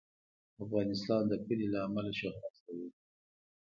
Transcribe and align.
افغانستان 0.63 1.21
د 1.27 1.33
کلي 1.45 1.67
له 1.73 1.79
امله 1.87 2.11
شهرت 2.19 2.53
لري. 2.63 2.87